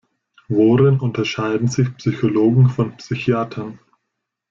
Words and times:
Worin 0.47 0.99
unterscheiden 0.99 1.67
sich 1.67 1.95
Psychologen 1.95 2.69
von 2.71 2.97
Psychiatern? 2.97 3.77